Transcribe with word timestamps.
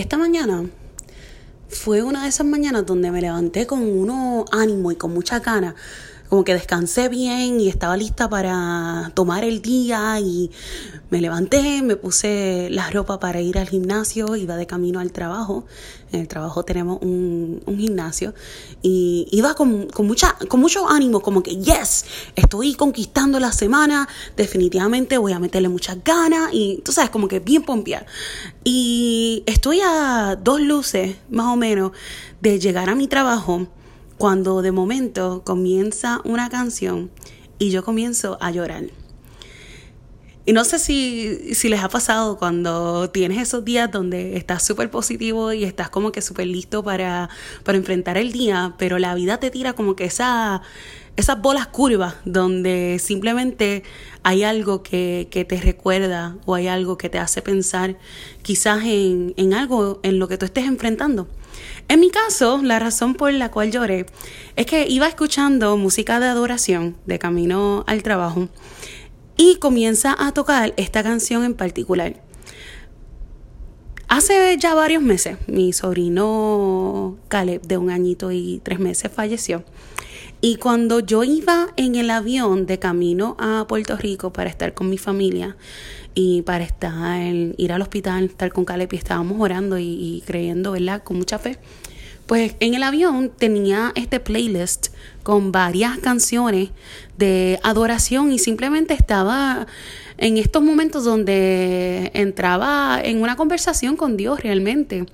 esta 0.00 0.16
mañana 0.16 0.64
fue 1.68 2.02
una 2.02 2.22
de 2.22 2.30
esas 2.30 2.46
mañanas 2.46 2.86
donde 2.86 3.10
me 3.10 3.20
levanté 3.20 3.66
con 3.66 3.82
uno 3.82 4.44
ánimo 4.50 4.90
y 4.90 4.96
con 4.96 5.12
mucha 5.12 5.40
ganas 5.40 5.74
como 6.30 6.44
que 6.44 6.54
descansé 6.54 7.08
bien 7.08 7.60
y 7.60 7.68
estaba 7.68 7.96
lista 7.96 8.30
para 8.30 9.10
tomar 9.14 9.42
el 9.42 9.60
día 9.60 10.20
y 10.20 10.52
me 11.10 11.20
levanté, 11.20 11.82
me 11.82 11.96
puse 11.96 12.68
la 12.70 12.88
ropa 12.88 13.18
para 13.18 13.40
ir 13.40 13.58
al 13.58 13.68
gimnasio, 13.68 14.36
iba 14.36 14.54
de 14.54 14.64
camino 14.64 15.00
al 15.00 15.10
trabajo, 15.10 15.64
en 16.12 16.20
el 16.20 16.28
trabajo 16.28 16.62
tenemos 16.62 17.02
un, 17.02 17.60
gimnasio 17.66 18.32
y 18.80 19.26
iba 19.32 19.54
con, 19.54 19.88
mucha, 19.98 20.36
con 20.48 20.60
mucho 20.60 20.88
ánimo, 20.88 21.20
como 21.20 21.42
que 21.42 21.56
yes, 21.56 22.04
estoy 22.36 22.74
conquistando 22.74 23.40
la 23.40 23.50
semana, 23.50 24.08
definitivamente 24.36 25.18
voy 25.18 25.32
a 25.32 25.40
meterle 25.40 25.68
muchas 25.68 25.98
ganas 26.04 26.50
y 26.52 26.80
tú 26.84 26.92
sabes, 26.92 27.10
como 27.10 27.26
que 27.26 27.40
bien 27.40 27.64
pompear. 27.64 28.06
Y 28.62 29.42
estoy 29.46 29.80
a 29.84 30.38
dos 30.40 30.60
luces 30.60 31.16
más 31.28 31.46
o 31.46 31.56
menos 31.56 31.90
de 32.40 32.60
llegar 32.60 32.88
a 32.88 32.94
mi 32.94 33.08
trabajo 33.08 33.66
cuando 34.20 34.60
de 34.60 34.70
momento 34.70 35.40
comienza 35.46 36.20
una 36.24 36.50
canción 36.50 37.10
y 37.58 37.70
yo 37.70 37.82
comienzo 37.82 38.36
a 38.42 38.50
llorar. 38.50 38.84
Y 40.44 40.52
no 40.52 40.62
sé 40.64 40.78
si, 40.78 41.54
si 41.54 41.70
les 41.70 41.82
ha 41.82 41.88
pasado 41.88 42.36
cuando 42.36 43.08
tienes 43.08 43.38
esos 43.40 43.64
días 43.64 43.90
donde 43.90 44.36
estás 44.36 44.62
súper 44.62 44.90
positivo 44.90 45.54
y 45.54 45.64
estás 45.64 45.88
como 45.88 46.12
que 46.12 46.20
súper 46.20 46.48
listo 46.48 46.84
para, 46.84 47.30
para 47.64 47.78
enfrentar 47.78 48.18
el 48.18 48.30
día, 48.30 48.74
pero 48.76 48.98
la 48.98 49.14
vida 49.14 49.40
te 49.40 49.50
tira 49.50 49.72
como 49.72 49.96
que 49.96 50.04
esa, 50.04 50.60
esas 51.16 51.40
bolas 51.40 51.68
curvas 51.68 52.16
donde 52.26 52.98
simplemente 53.02 53.84
hay 54.22 54.42
algo 54.42 54.82
que, 54.82 55.28
que, 55.30 55.46
te 55.46 55.58
recuerda 55.62 56.36
o 56.44 56.54
hay 56.54 56.66
algo 56.66 56.98
que 56.98 57.08
te 57.08 57.18
hace 57.18 57.40
pensar 57.40 57.96
quizás 58.42 58.84
en, 58.84 59.32
en 59.38 59.54
algo 59.54 59.98
en 60.02 60.18
lo 60.18 60.28
que 60.28 60.36
tú 60.36 60.44
estés 60.44 60.66
enfrentando. 60.66 61.26
En 61.90 61.98
mi 61.98 62.08
caso, 62.10 62.60
la 62.62 62.78
razón 62.78 63.14
por 63.14 63.32
la 63.32 63.50
cual 63.50 63.72
lloré 63.72 64.06
es 64.54 64.64
que 64.66 64.86
iba 64.88 65.08
escuchando 65.08 65.76
música 65.76 66.20
de 66.20 66.26
adoración 66.26 66.96
de 67.04 67.18
camino 67.18 67.82
al 67.88 68.04
trabajo 68.04 68.48
y 69.36 69.56
comienza 69.56 70.14
a 70.16 70.30
tocar 70.30 70.72
esta 70.76 71.02
canción 71.02 71.42
en 71.42 71.54
particular. 71.54 72.22
Hace 74.06 74.56
ya 74.56 74.74
varios 74.74 75.02
meses, 75.02 75.38
mi 75.48 75.72
sobrino 75.72 77.18
Caleb, 77.26 77.62
de 77.62 77.76
un 77.76 77.90
añito 77.90 78.30
y 78.30 78.60
tres 78.62 78.78
meses, 78.78 79.10
falleció. 79.12 79.64
Y 80.40 80.56
cuando 80.56 81.00
yo 81.00 81.22
iba 81.22 81.68
en 81.76 81.96
el 81.96 82.08
avión 82.10 82.66
de 82.66 82.78
camino 82.78 83.36
a 83.38 83.66
Puerto 83.68 83.96
Rico 83.96 84.32
para 84.32 84.48
estar 84.48 84.72
con 84.72 84.88
mi 84.88 84.96
familia 84.96 85.56
y 86.14 86.42
para 86.42 86.64
estar, 86.64 87.20
ir 87.56 87.72
al 87.72 87.82
hospital, 87.82 88.24
estar 88.24 88.50
con 88.50 88.64
Caleb 88.64 88.92
y 88.92 88.96
estábamos 88.96 89.38
orando 89.38 89.78
y, 89.78 89.84
y 89.84 90.22
creyendo, 90.26 90.72
¿verdad? 90.72 91.02
Con 91.02 91.18
mucha 91.18 91.38
fe. 91.38 91.58
Pues 92.30 92.54
en 92.60 92.74
el 92.74 92.84
avión 92.84 93.32
tenía 93.36 93.90
este 93.96 94.20
playlist 94.20 94.94
con 95.24 95.50
varias 95.50 95.98
canciones 95.98 96.70
de 97.18 97.58
adoración 97.64 98.30
y 98.30 98.38
simplemente 98.38 98.94
estaba 98.94 99.66
en 100.16 100.38
estos 100.38 100.62
momentos 100.62 101.02
donde 101.02 102.12
entraba 102.14 103.00
en 103.02 103.20
una 103.20 103.34
conversación 103.34 103.96
con 103.96 104.16
Dios 104.16 104.44
realmente. 104.44 105.06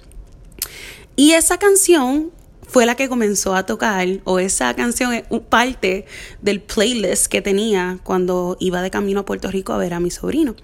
Y 1.16 1.30
esa 1.32 1.56
canción 1.56 2.32
fue 2.68 2.84
la 2.84 2.96
que 2.96 3.08
comenzó 3.08 3.54
a 3.54 3.64
tocar, 3.64 4.06
o 4.24 4.38
esa 4.38 4.74
canción 4.74 5.14
es 5.14 5.24
parte 5.48 6.04
del 6.42 6.60
playlist 6.60 7.28
que 7.28 7.40
tenía 7.40 7.98
cuando 8.02 8.58
iba 8.60 8.82
de 8.82 8.90
camino 8.90 9.20
a 9.20 9.24
Puerto 9.24 9.50
Rico 9.50 9.72
a 9.72 9.78
ver 9.78 9.94
a 9.94 10.00
mi 10.00 10.10
sobrino. 10.10 10.54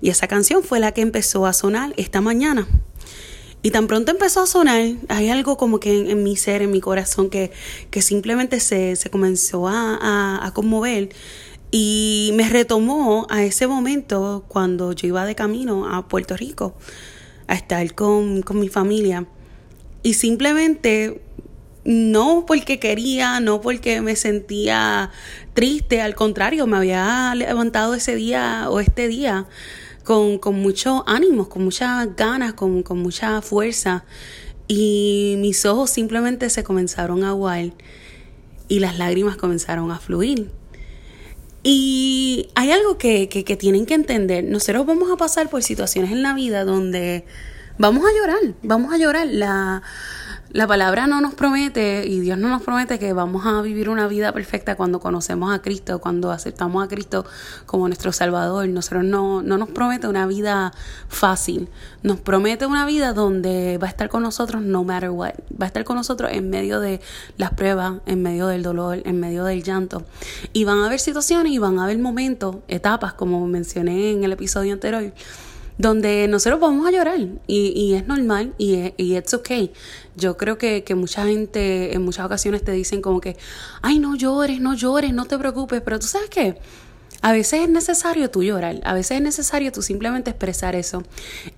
Y 0.00 0.10
esa 0.10 0.28
canción 0.28 0.62
fue 0.62 0.78
la 0.78 0.92
que 0.92 1.00
empezó 1.00 1.44
a 1.44 1.52
sonar 1.52 1.92
esta 1.96 2.20
mañana. 2.20 2.68
Y 3.60 3.70
tan 3.70 3.88
pronto 3.88 4.12
empezó 4.12 4.42
a 4.42 4.46
sonar, 4.46 4.82
hay 5.08 5.30
algo 5.30 5.56
como 5.56 5.80
que 5.80 6.10
en, 6.10 6.22
mi 6.22 6.36
ser, 6.36 6.62
en 6.62 6.70
mi 6.70 6.80
corazón, 6.80 7.28
que, 7.28 7.50
que 7.90 8.02
simplemente 8.02 8.60
se, 8.60 8.94
se 8.94 9.10
comenzó 9.10 9.66
a, 9.66 10.46
a, 10.46 10.54
conmover 10.54 11.08
y 11.72 12.30
me 12.34 12.48
retomó 12.48 13.26
a 13.28 13.42
ese 13.42 13.66
momento 13.66 14.44
cuando 14.46 14.92
yo 14.92 15.08
iba 15.08 15.26
de 15.26 15.34
camino 15.34 15.92
a 15.92 16.06
Puerto 16.06 16.36
Rico 16.36 16.74
a 17.48 17.54
estar 17.54 17.94
con, 17.94 18.42
con 18.42 18.60
mi 18.60 18.68
familia. 18.68 19.26
Y 20.04 20.14
simplemente 20.14 21.20
no 21.84 22.44
porque 22.46 22.78
quería, 22.78 23.40
no 23.40 23.60
porque 23.60 24.00
me 24.02 24.14
sentía 24.14 25.10
triste, 25.54 26.00
al 26.00 26.14
contrario, 26.14 26.68
me 26.68 26.76
había 26.76 27.34
levantado 27.34 27.94
ese 27.94 28.14
día 28.14 28.66
o 28.70 28.78
este 28.78 29.08
día 29.08 29.46
con, 30.08 30.38
con 30.38 30.54
mucho 30.54 31.04
ánimo, 31.06 31.50
con 31.50 31.64
muchas 31.64 32.16
ganas, 32.16 32.54
con, 32.54 32.82
con 32.82 32.98
mucha 32.98 33.42
fuerza. 33.42 34.06
Y 34.66 35.34
mis 35.36 35.66
ojos 35.66 35.90
simplemente 35.90 36.48
se 36.48 36.64
comenzaron 36.64 37.24
a 37.24 37.28
aguar 37.28 37.74
y 38.68 38.78
las 38.78 38.96
lágrimas 38.96 39.36
comenzaron 39.36 39.90
a 39.90 39.98
fluir. 39.98 40.50
Y 41.62 42.48
hay 42.54 42.70
algo 42.70 42.96
que, 42.96 43.28
que, 43.28 43.44
que, 43.44 43.56
tienen 43.58 43.84
que 43.84 43.92
entender. 43.92 44.44
Nosotros 44.44 44.86
vamos 44.86 45.10
a 45.10 45.18
pasar 45.18 45.50
por 45.50 45.62
situaciones 45.62 46.10
en 46.10 46.22
la 46.22 46.32
vida 46.32 46.64
donde 46.64 47.26
vamos 47.76 48.02
a 48.06 48.18
llorar, 48.18 48.54
vamos 48.62 48.94
a 48.94 48.96
llorar. 48.96 49.26
La, 49.26 49.82
la 50.50 50.66
palabra 50.66 51.06
no 51.06 51.20
nos 51.20 51.34
promete 51.34 52.06
y 52.06 52.20
Dios 52.20 52.38
no 52.38 52.48
nos 52.48 52.62
promete 52.62 52.98
que 52.98 53.12
vamos 53.12 53.44
a 53.44 53.60
vivir 53.60 53.90
una 53.90 54.08
vida 54.08 54.32
perfecta 54.32 54.76
cuando 54.76 54.98
conocemos 54.98 55.54
a 55.54 55.60
Cristo, 55.60 56.00
cuando 56.00 56.30
aceptamos 56.30 56.82
a 56.82 56.88
Cristo 56.88 57.26
como 57.66 57.86
nuestro 57.86 58.12
Salvador. 58.12 58.66
Nosotros 58.68 59.04
no, 59.04 59.42
no 59.42 59.58
nos 59.58 59.68
promete 59.68 60.08
una 60.08 60.26
vida 60.26 60.72
fácil, 61.08 61.68
nos 62.02 62.18
promete 62.20 62.64
una 62.64 62.86
vida 62.86 63.12
donde 63.12 63.76
va 63.76 63.88
a 63.88 63.90
estar 63.90 64.08
con 64.08 64.22
nosotros 64.22 64.62
no 64.62 64.84
matter 64.84 65.10
what, 65.10 65.34
va 65.50 65.64
a 65.64 65.66
estar 65.66 65.84
con 65.84 65.96
nosotros 65.96 66.30
en 66.32 66.48
medio 66.48 66.80
de 66.80 67.00
las 67.36 67.52
pruebas, 67.52 67.96
en 68.06 68.22
medio 68.22 68.46
del 68.46 68.62
dolor, 68.62 69.02
en 69.04 69.20
medio 69.20 69.44
del 69.44 69.62
llanto. 69.62 70.04
Y 70.54 70.64
van 70.64 70.78
a 70.78 70.86
haber 70.86 71.00
situaciones 71.00 71.52
y 71.52 71.58
van 71.58 71.78
a 71.78 71.84
haber 71.84 71.98
momentos, 71.98 72.56
etapas, 72.68 73.12
como 73.12 73.46
mencioné 73.46 74.12
en 74.12 74.24
el 74.24 74.32
episodio 74.32 74.72
anterior 74.72 75.12
donde 75.78 76.26
nosotros 76.28 76.60
vamos 76.60 76.86
a 76.86 76.90
llorar 76.90 77.20
y, 77.46 77.72
y 77.74 77.94
es 77.94 78.06
normal 78.06 78.52
y, 78.58 78.92
y 78.96 79.16
it's 79.16 79.32
okay. 79.32 79.72
Yo 80.16 80.36
creo 80.36 80.58
que, 80.58 80.82
que, 80.84 80.94
mucha 80.96 81.24
gente 81.24 81.94
en 81.94 82.02
muchas 82.02 82.26
ocasiones 82.26 82.64
te 82.64 82.72
dicen 82.72 83.00
como 83.00 83.20
que, 83.20 83.36
ay, 83.80 84.00
no 84.00 84.16
llores, 84.16 84.60
no 84.60 84.74
llores, 84.74 85.12
no 85.12 85.24
te 85.24 85.38
preocupes, 85.38 85.80
pero 85.80 85.98
tú 86.00 86.06
sabes 86.06 86.28
qué. 86.28 86.58
A 87.20 87.32
veces 87.32 87.62
es 87.62 87.68
necesario 87.68 88.30
tú 88.30 88.44
llorar, 88.44 88.80
a 88.84 88.94
veces 88.94 89.16
es 89.16 89.22
necesario 89.22 89.72
tú 89.72 89.82
simplemente 89.82 90.30
expresar 90.30 90.76
eso. 90.76 91.02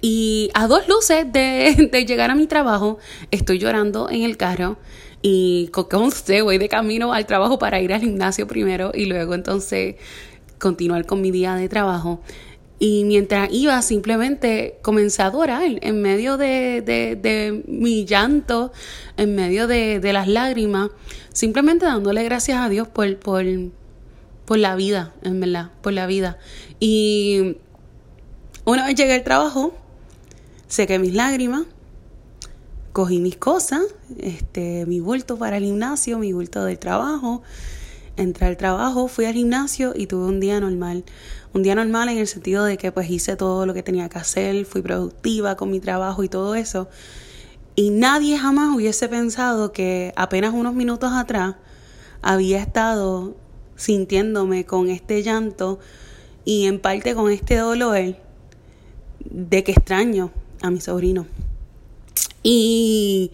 Y 0.00 0.50
a 0.54 0.66
dos 0.66 0.88
luces 0.88 1.30
de, 1.30 1.90
llegar 2.06 2.30
a 2.30 2.34
mi 2.34 2.46
trabajo, 2.46 2.98
estoy 3.30 3.58
llorando 3.58 4.08
en 4.10 4.22
el 4.22 4.36
carro 4.36 4.78
y 5.22 5.68
con 5.68 6.04
usted 6.04 6.42
voy 6.42 6.56
de 6.56 6.70
camino 6.70 7.12
al 7.12 7.26
trabajo 7.26 7.58
para 7.58 7.78
ir 7.80 7.92
al 7.92 8.00
gimnasio 8.00 8.46
primero 8.46 8.92
y 8.94 9.04
luego 9.04 9.34
entonces 9.34 9.96
continuar 10.58 11.04
con 11.04 11.20
mi 11.20 11.30
día 11.30 11.54
de 11.56 11.68
trabajo. 11.68 12.22
Y 12.82 13.04
mientras 13.04 13.52
iba, 13.52 13.80
simplemente 13.82 14.78
comencé 14.80 15.20
a 15.20 15.26
adorar 15.26 15.62
en 15.82 16.00
medio 16.00 16.38
de, 16.38 16.80
de, 16.80 17.62
mi 17.68 18.06
llanto, 18.06 18.72
en 19.18 19.34
medio 19.34 19.66
de, 19.66 20.00
las 20.14 20.26
lágrimas, 20.26 20.88
simplemente 21.30 21.84
dándole 21.84 22.24
gracias 22.24 22.56
a 22.56 22.70
Dios 22.70 22.88
por, 22.88 23.18
por, 23.18 23.44
por 24.46 24.58
la 24.58 24.76
vida, 24.76 25.12
en 25.22 25.40
verdad, 25.40 25.72
por 25.82 25.92
la 25.92 26.06
vida. 26.06 26.38
Y 26.80 27.58
una 28.64 28.86
vez 28.86 28.94
llegué 28.94 29.12
al 29.12 29.24
trabajo, 29.24 29.74
sequé 30.66 30.98
mis 30.98 31.12
lágrimas, 31.12 31.66
cogí 32.92 33.18
mis 33.18 33.36
cosas, 33.36 33.82
este, 34.18 34.86
mi 34.86 35.00
bulto 35.00 35.36
para 35.36 35.58
el 35.58 35.64
gimnasio, 35.64 36.18
mi 36.18 36.32
bulto 36.32 36.64
del 36.64 36.78
trabajo, 36.78 37.42
entré 38.20 38.46
al 38.46 38.56
trabajo, 38.56 39.08
fui 39.08 39.24
al 39.24 39.34
gimnasio 39.34 39.92
y 39.96 40.06
tuve 40.06 40.26
un 40.26 40.40
día 40.40 40.60
normal. 40.60 41.04
Un 41.52 41.62
día 41.62 41.74
normal 41.74 42.08
en 42.08 42.18
el 42.18 42.26
sentido 42.26 42.64
de 42.64 42.76
que 42.76 42.92
pues 42.92 43.10
hice 43.10 43.36
todo 43.36 43.66
lo 43.66 43.74
que 43.74 43.82
tenía 43.82 44.08
que 44.08 44.18
hacer, 44.18 44.64
fui 44.64 44.82
productiva 44.82 45.56
con 45.56 45.70
mi 45.70 45.80
trabajo 45.80 46.22
y 46.22 46.28
todo 46.28 46.54
eso. 46.54 46.88
Y 47.74 47.90
nadie 47.90 48.38
jamás 48.38 48.74
hubiese 48.74 49.08
pensado 49.08 49.72
que 49.72 50.12
apenas 50.16 50.52
unos 50.54 50.74
minutos 50.74 51.12
atrás 51.12 51.56
había 52.22 52.60
estado 52.60 53.34
sintiéndome 53.76 54.66
con 54.66 54.90
este 54.90 55.22
llanto 55.22 55.78
y 56.44 56.66
en 56.66 56.80
parte 56.80 57.14
con 57.14 57.30
este 57.30 57.56
dolor 57.56 58.16
de 59.24 59.64
que 59.64 59.72
extraño 59.72 60.30
a 60.62 60.70
mi 60.70 60.80
sobrino. 60.80 61.26
Y, 62.42 63.32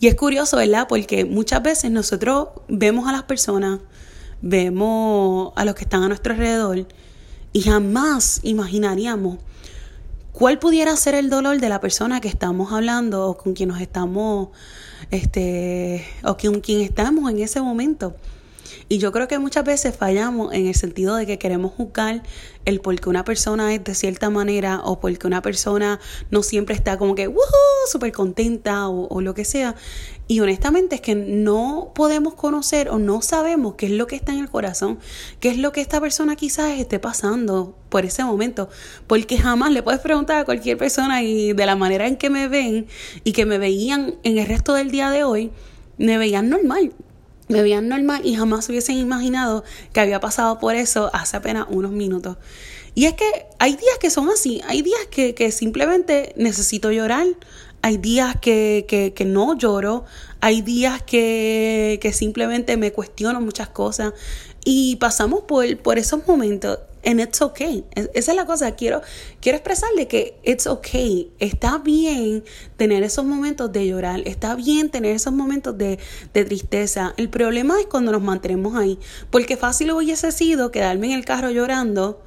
y 0.00 0.06
es 0.06 0.14
curioso, 0.14 0.56
¿verdad? 0.56 0.86
Porque 0.88 1.24
muchas 1.24 1.62
veces 1.62 1.90
nosotros 1.90 2.48
vemos 2.68 3.08
a 3.08 3.12
las 3.12 3.24
personas 3.24 3.80
vemos 4.42 5.52
a 5.56 5.64
los 5.64 5.74
que 5.74 5.84
están 5.84 6.02
a 6.02 6.08
nuestro 6.08 6.32
alrededor 6.32 6.86
y 7.52 7.62
jamás 7.62 8.40
imaginaríamos 8.42 9.38
cuál 10.32 10.58
pudiera 10.58 10.94
ser 10.96 11.14
el 11.14 11.30
dolor 11.30 11.60
de 11.60 11.68
la 11.68 11.80
persona 11.80 12.20
que 12.20 12.28
estamos 12.28 12.72
hablando 12.72 13.26
o 13.26 13.36
con 13.36 13.54
quien 13.54 13.70
nos 13.70 13.80
estamos, 13.80 14.50
este, 15.10 16.06
o 16.22 16.36
con 16.36 16.60
quien 16.60 16.80
estamos 16.80 17.30
en 17.30 17.40
ese 17.40 17.60
momento. 17.60 18.14
Y 18.90 18.98
yo 18.98 19.12
creo 19.12 19.28
que 19.28 19.38
muchas 19.38 19.64
veces 19.64 19.94
fallamos 19.94 20.54
en 20.54 20.66
el 20.66 20.74
sentido 20.74 21.16
de 21.16 21.26
que 21.26 21.38
queremos 21.38 21.72
juzgar 21.72 22.22
el 22.64 22.80
por 22.80 22.98
qué 22.98 23.10
una 23.10 23.22
persona 23.22 23.74
es 23.74 23.84
de 23.84 23.94
cierta 23.94 24.30
manera 24.30 24.80
o 24.82 24.98
porque 24.98 25.26
una 25.26 25.42
persona 25.42 26.00
no 26.30 26.42
siempre 26.42 26.74
está 26.74 26.96
como 26.96 27.14
que, 27.14 27.30
súper 27.90 28.12
contenta 28.12 28.88
o, 28.88 29.06
o 29.08 29.20
lo 29.20 29.34
que 29.34 29.44
sea. 29.44 29.74
Y 30.26 30.40
honestamente 30.40 30.94
es 30.94 31.00
que 31.02 31.14
no 31.14 31.92
podemos 31.94 32.34
conocer 32.34 32.88
o 32.88 32.98
no 32.98 33.20
sabemos 33.20 33.74
qué 33.74 33.86
es 33.86 33.92
lo 33.92 34.06
que 34.06 34.16
está 34.16 34.32
en 34.32 34.38
el 34.38 34.48
corazón, 34.48 34.98
qué 35.40 35.50
es 35.50 35.58
lo 35.58 35.72
que 35.72 35.82
esta 35.82 36.00
persona 36.00 36.36
quizás 36.36 36.78
esté 36.78 36.98
pasando 36.98 37.76
por 37.90 38.06
ese 38.06 38.24
momento, 38.24 38.70
porque 39.06 39.38
jamás 39.38 39.72
le 39.72 39.82
puedes 39.82 40.00
preguntar 40.00 40.38
a 40.38 40.44
cualquier 40.44 40.78
persona 40.78 41.22
y 41.22 41.52
de 41.52 41.66
la 41.66 41.76
manera 41.76 42.06
en 42.06 42.16
que 42.16 42.30
me 42.30 42.48
ven 42.48 42.86
y 43.24 43.32
que 43.32 43.44
me 43.44 43.58
veían 43.58 44.14
en 44.22 44.38
el 44.38 44.46
resto 44.46 44.74
del 44.74 44.90
día 44.90 45.10
de 45.10 45.24
hoy, 45.24 45.50
me 45.96 46.16
veían 46.18 46.48
normal, 46.48 46.92
me 47.48 47.62
veían 47.62 47.88
normal 47.88 48.22
y 48.24 48.34
jamás 48.34 48.68
hubiesen 48.68 48.98
imaginado 48.98 49.64
que 49.92 50.00
había 50.00 50.20
pasado 50.20 50.58
por 50.58 50.74
eso 50.74 51.10
hace 51.12 51.36
apenas 51.36 51.66
unos 51.68 51.92
minutos. 51.92 52.36
Y 52.94 53.06
es 53.06 53.14
que 53.14 53.46
hay 53.58 53.76
días 53.76 53.98
que 54.00 54.10
son 54.10 54.28
así, 54.28 54.60
hay 54.66 54.82
días 54.82 55.00
que, 55.10 55.34
que 55.34 55.52
simplemente 55.52 56.32
necesito 56.36 56.90
llorar, 56.90 57.26
hay 57.80 57.96
días 57.96 58.36
que, 58.40 58.86
que, 58.88 59.14
que 59.14 59.24
no 59.24 59.56
lloro, 59.56 60.04
hay 60.40 60.62
días 60.62 61.02
que, 61.02 61.98
que, 62.02 62.12
simplemente 62.12 62.76
me 62.76 62.92
cuestiono 62.92 63.40
muchas 63.40 63.68
cosas 63.68 64.14
y 64.70 64.96
pasamos 64.96 65.44
por, 65.44 65.78
por 65.78 65.96
esos 65.98 66.26
momentos. 66.28 66.78
And 67.02 67.20
it's 67.20 67.40
okay. 67.40 67.86
Esa 67.94 68.32
es 68.32 68.36
la 68.36 68.44
cosa. 68.44 68.72
Quiero, 68.72 69.00
quiero 69.40 69.56
expresarle 69.56 70.08
que 70.08 70.38
it's 70.44 70.66
okay. 70.66 71.32
Está 71.38 71.78
bien 71.78 72.44
tener 72.76 73.02
esos 73.02 73.24
momentos 73.24 73.72
de 73.72 73.86
llorar. 73.86 74.20
Está 74.26 74.54
bien 74.56 74.90
tener 74.90 75.16
esos 75.16 75.32
momentos 75.32 75.78
de, 75.78 75.98
de 76.34 76.44
tristeza. 76.44 77.14
El 77.16 77.30
problema 77.30 77.80
es 77.80 77.86
cuando 77.86 78.12
nos 78.12 78.20
mantenemos 78.20 78.76
ahí. 78.76 78.98
Porque 79.30 79.56
fácil 79.56 79.90
hubiese 79.92 80.32
sido 80.32 80.70
quedarme 80.70 81.06
en 81.06 81.12
el 81.14 81.24
carro 81.24 81.50
llorando 81.50 82.20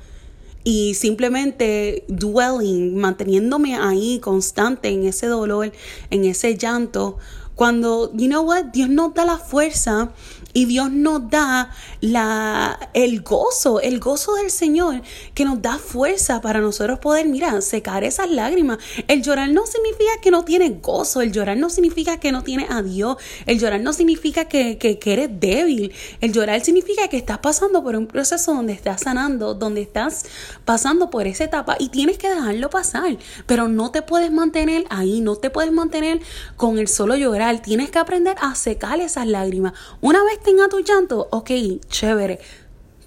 y 0.63 0.95
simplemente 0.95 2.05
dwelling, 2.07 2.95
manteniéndome 2.97 3.75
ahí 3.75 4.19
constante 4.19 4.89
en 4.89 5.05
ese 5.05 5.27
dolor, 5.27 5.71
en 6.09 6.25
ese 6.25 6.57
llanto, 6.57 7.17
cuando, 7.55 8.11
you 8.13 8.27
know 8.27 8.41
what, 8.43 8.65
Dios 8.73 8.89
nos 8.89 9.13
da 9.13 9.25
la 9.25 9.37
fuerza 9.37 10.11
y 10.53 10.65
Dios 10.65 10.91
nos 10.91 11.29
da 11.29 11.69
el 12.93 13.21
gozo, 13.21 13.79
el 13.79 13.99
gozo 13.99 14.35
del 14.35 14.51
Señor 14.51 15.01
que 15.33 15.45
nos 15.45 15.61
da 15.61 15.77
fuerza 15.77 16.41
para 16.41 16.59
nosotros 16.59 16.99
poder, 16.99 17.27
mira, 17.27 17.61
secar 17.61 18.03
esas 18.03 18.29
lágrimas. 18.29 18.79
El 19.07 19.21
llorar 19.23 19.49
no 19.49 19.65
significa 19.65 20.11
que 20.21 20.31
no 20.31 20.43
tienes 20.43 20.81
gozo, 20.81 21.21
el 21.21 21.31
llorar 21.31 21.57
no 21.57 21.69
significa 21.69 22.19
que 22.19 22.31
no 22.31 22.43
tienes 22.43 22.69
a 22.69 22.81
Dios, 22.81 23.17
el 23.45 23.59
llorar 23.59 23.79
no 23.81 23.93
significa 23.93 24.45
que 24.45 24.99
eres 25.05 25.29
débil, 25.39 25.93
el 26.19 26.33
llorar 26.33 26.61
significa 26.61 27.07
que 27.07 27.17
estás 27.17 27.37
pasando 27.37 27.83
por 27.83 27.95
un 27.95 28.07
proceso 28.07 28.53
donde 28.53 28.73
estás 28.73 29.01
sanando, 29.01 29.53
donde 29.53 29.81
estás 29.81 30.25
pasando 30.65 31.09
por 31.09 31.27
esa 31.27 31.45
etapa 31.45 31.77
y 31.79 31.89
tienes 31.89 32.17
que 32.17 32.29
dejarlo 32.29 32.69
pasar, 32.69 33.17
pero 33.45 33.67
no 33.67 33.91
te 33.91 34.01
puedes 34.01 34.31
mantener 34.31 34.85
ahí, 34.89 35.21
no 35.21 35.35
te 35.35 35.49
puedes 35.49 35.71
mantener 35.71 36.19
con 36.57 36.77
el 36.77 36.87
solo 36.87 37.15
llorar, 37.15 37.40
tienes 37.61 37.89
que 37.89 37.99
aprender 37.99 38.35
a 38.39 38.53
secar 38.55 38.99
esas 38.99 39.25
lágrimas. 39.25 39.73
Una 39.99 40.23
vez 40.23 40.39
tenga 40.41 40.69
tu 40.69 40.79
llanto, 40.79 41.27
ok, 41.31 41.51
chévere. 41.89 42.39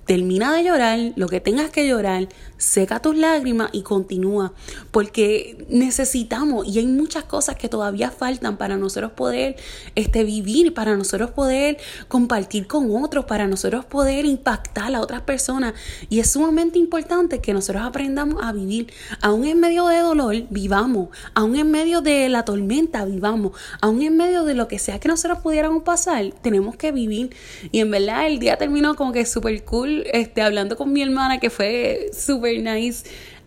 Termina 0.06 0.52
de 0.54 0.64
llorar 0.64 0.98
lo 1.16 1.28
que 1.28 1.40
tengas 1.40 1.70
que 1.70 1.86
llorar, 1.86 2.28
seca 2.58 3.00
tus 3.00 3.16
lágrimas 3.16 3.70
y 3.72 3.82
continúa, 3.82 4.52
porque 4.90 5.66
necesitamos 5.68 6.66
y 6.66 6.78
hay 6.78 6.86
muchas 6.86 7.24
cosas 7.24 7.56
que 7.56 7.68
todavía 7.68 8.10
faltan 8.10 8.56
para 8.56 8.76
nosotros 8.76 9.12
poder 9.12 9.56
este, 9.94 10.24
vivir, 10.24 10.74
para 10.74 10.96
nosotros 10.96 11.30
poder 11.30 11.78
compartir 12.08 12.66
con 12.66 12.94
otros, 12.94 13.24
para 13.24 13.46
nosotros 13.46 13.84
poder 13.84 14.24
impactar 14.24 14.94
a 14.94 15.00
otras 15.00 15.22
personas. 15.22 15.74
Y 16.08 16.20
es 16.20 16.30
sumamente 16.30 16.78
importante 16.78 17.40
que 17.40 17.52
nosotros 17.52 17.82
aprendamos 17.84 18.42
a 18.42 18.52
vivir, 18.52 18.92
aún 19.20 19.44
en 19.44 19.60
medio 19.60 19.86
de 19.86 19.98
dolor, 19.98 20.34
vivamos, 20.50 21.08
aún 21.34 21.56
en 21.56 21.70
medio 21.70 22.00
de 22.00 22.28
la 22.28 22.44
tormenta, 22.44 23.04
vivamos, 23.04 23.52
aún 23.80 24.02
en 24.02 24.16
medio 24.16 24.44
de 24.44 24.54
lo 24.54 24.68
que 24.68 24.78
sea 24.78 24.98
que 25.00 25.08
nosotros 25.08 25.38
pudiéramos 25.38 25.82
pasar, 25.82 26.32
tenemos 26.42 26.76
que 26.76 26.92
vivir. 26.92 27.34
Y 27.72 27.80
en 27.80 27.90
verdad 27.90 28.26
el 28.26 28.38
día 28.38 28.56
terminó 28.56 28.94
como 28.96 29.12
que 29.12 29.24
súper 29.26 29.64
cool, 29.64 29.93
este, 30.12 30.42
hablando 30.42 30.76
con 30.76 30.92
mi 30.92 31.02
hermana 31.02 31.38
que 31.38 31.50
fue 31.50 32.10
súper 32.12 32.60
nice 32.60 33.04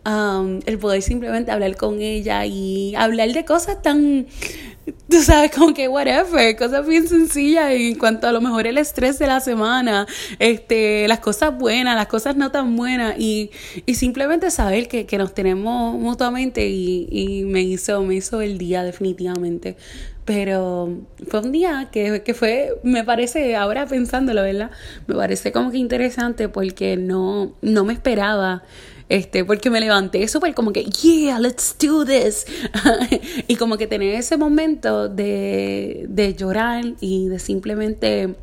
um, 0.07 0.59
el 0.65 0.79
poder 0.79 1.01
simplemente 1.01 1.51
hablar 1.51 1.75
con 1.75 2.01
ella 2.01 2.45
y 2.45 2.95
hablar 2.95 3.31
de 3.33 3.45
cosas 3.45 3.81
tan, 3.81 4.25
tú 5.09 5.21
sabes, 5.21 5.51
como 5.51 5.73
que 5.73 5.87
whatever, 5.87 6.55
cosas 6.55 6.87
bien 6.87 7.07
sencillas 7.07 7.71
en 7.71 7.95
cuanto 7.95 8.27
a 8.27 8.31
lo 8.31 8.41
mejor 8.41 8.67
el 8.67 8.77
estrés 8.77 9.19
de 9.19 9.27
la 9.27 9.39
semana, 9.39 10.07
este, 10.39 11.07
las 11.07 11.19
cosas 11.19 11.57
buenas, 11.57 11.95
las 11.95 12.07
cosas 12.07 12.37
no 12.37 12.51
tan 12.51 12.75
buenas 12.75 13.15
y, 13.19 13.51
y 13.85 13.95
simplemente 13.95 14.49
saber 14.51 14.87
que, 14.87 15.05
que, 15.05 15.17
nos 15.17 15.33
tenemos 15.33 15.95
mutuamente 15.95 16.67
y, 16.67 17.07
y 17.11 17.43
me 17.43 17.61
hizo, 17.61 18.01
me 18.03 18.15
hizo 18.15 18.41
el 18.41 18.57
día 18.57 18.83
definitivamente. 18.83 19.75
Pero 20.27 20.89
fue 21.29 21.39
un 21.39 21.51
día 21.53 21.87
que, 21.91 22.21
que, 22.21 22.33
fue, 22.33 22.79
me 22.83 23.03
parece, 23.03 23.55
ahora 23.55 23.87
pensándolo, 23.87 24.43
¿verdad? 24.43 24.69
Me 25.07 25.15
parece 25.15 25.51
como 25.53 25.71
que 25.71 25.77
interesante 25.77 26.49
porque 26.49 26.97
no, 26.97 27.53
no 27.61 27.85
me 27.85 27.93
esperaba 27.93 28.63
este, 29.09 29.45
porque 29.45 29.69
me 29.69 29.79
levanté 29.79 30.27
súper 30.27 30.53
como 30.53 30.73
que, 30.73 30.83
yeah, 30.83 31.39
let's 31.39 31.75
do 31.79 32.03
this. 32.03 32.45
y 33.47 33.55
como 33.55 33.77
que 33.77 33.87
tener 33.87 34.13
ese 34.15 34.37
momento 34.37 35.07
de, 35.07 36.05
de 36.09 36.33
llorar 36.33 36.83
y 36.99 37.29
de 37.29 37.39
simplemente 37.39 38.35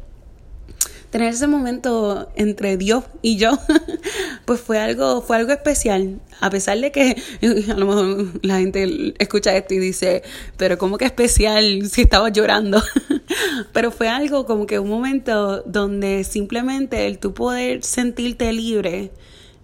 tener 1.14 1.32
ese 1.32 1.46
momento 1.46 2.28
entre 2.34 2.76
Dios 2.76 3.04
y 3.22 3.36
yo, 3.36 3.56
pues 4.46 4.60
fue 4.60 4.80
algo, 4.80 5.22
fue 5.22 5.36
algo 5.36 5.52
especial. 5.52 6.18
A 6.40 6.50
pesar 6.50 6.76
de 6.80 6.90
que 6.90 7.14
a 7.70 7.74
lo 7.74 7.86
mejor 7.86 8.40
la 8.42 8.58
gente 8.58 9.14
escucha 9.20 9.56
esto 9.56 9.74
y 9.74 9.78
dice, 9.78 10.24
pero 10.56 10.76
¿cómo 10.76 10.98
que 10.98 11.04
especial 11.04 11.88
si 11.88 12.02
estaba 12.02 12.30
llorando? 12.30 12.82
pero 13.72 13.92
fue 13.92 14.08
algo 14.08 14.44
como 14.44 14.66
que 14.66 14.80
un 14.80 14.88
momento 14.88 15.62
donde 15.62 16.24
simplemente 16.24 17.06
el 17.06 17.20
tú 17.20 17.32
poder 17.32 17.84
sentirte 17.84 18.52
libre 18.52 19.12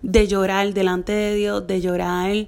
de 0.02 0.28
llorar 0.28 0.72
delante 0.72 1.10
de 1.10 1.34
Dios, 1.34 1.66
de 1.66 1.80
llorar 1.80 2.46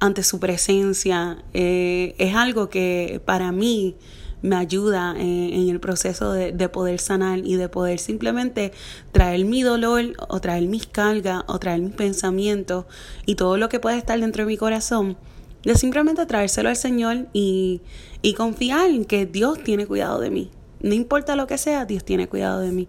ante 0.00 0.22
su 0.22 0.38
presencia, 0.38 1.38
eh, 1.54 2.14
es 2.18 2.34
algo 2.34 2.68
que 2.68 3.22
para 3.24 3.52
mí 3.52 3.96
me 4.44 4.56
ayuda 4.56 5.14
en, 5.16 5.70
el 5.70 5.80
proceso 5.80 6.30
de, 6.32 6.52
de, 6.52 6.68
poder 6.68 7.00
sanar 7.00 7.38
y 7.38 7.56
de 7.56 7.70
poder 7.70 7.98
simplemente 7.98 8.72
traer 9.10 9.46
mi 9.46 9.62
dolor 9.62 10.12
o 10.28 10.38
traer 10.38 10.68
mis 10.68 10.86
cargas 10.86 11.44
o 11.46 11.58
traer 11.58 11.80
mis 11.80 11.94
pensamientos 11.94 12.84
y 13.24 13.36
todo 13.36 13.56
lo 13.56 13.70
que 13.70 13.80
puede 13.80 13.96
estar 13.96 14.20
dentro 14.20 14.42
de 14.42 14.48
mi 14.48 14.58
corazón, 14.58 15.16
de 15.62 15.74
simplemente 15.76 16.26
traérselo 16.26 16.68
al 16.68 16.76
Señor 16.76 17.26
y, 17.32 17.80
y 18.20 18.34
confiar 18.34 18.90
en 18.90 19.06
que 19.06 19.24
Dios 19.24 19.64
tiene 19.64 19.86
cuidado 19.86 20.20
de 20.20 20.28
mí. 20.28 20.50
No 20.80 20.92
importa 20.92 21.36
lo 21.36 21.46
que 21.46 21.56
sea, 21.56 21.86
Dios 21.86 22.04
tiene 22.04 22.28
cuidado 22.28 22.60
de 22.60 22.70
mí. 22.70 22.86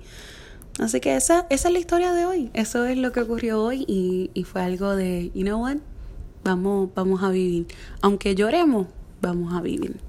Así 0.80 1.00
que 1.00 1.16
esa, 1.16 1.48
esa 1.50 1.70
es 1.70 1.74
la 1.74 1.80
historia 1.80 2.12
de 2.12 2.26
hoy. 2.26 2.52
Eso 2.54 2.84
es 2.84 2.98
lo 2.98 3.14
que 3.14 3.22
ocurrió 3.22 3.64
hoy 3.64 3.86
y, 3.88 4.30
y 4.34 4.44
fue 4.44 4.62
algo 4.62 4.94
de, 4.94 5.32
you 5.34 5.44
know 5.44 5.62
what, 5.62 5.78
vamos, 6.44 6.90
vamos 6.94 7.24
a 7.24 7.30
vivir. 7.30 7.68
Aunque 8.02 8.36
lloremos, 8.36 8.88
vamos 9.22 9.54
a 9.54 9.62
vivir. 9.62 10.02